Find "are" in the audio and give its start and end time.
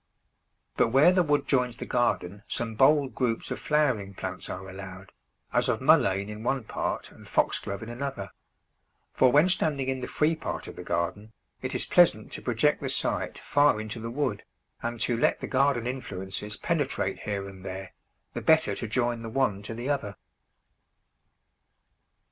4.49-4.67